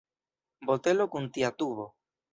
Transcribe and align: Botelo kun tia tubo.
Botelo 0.69 1.05
kun 1.13 1.29
tia 1.37 1.55
tubo. 1.59 1.87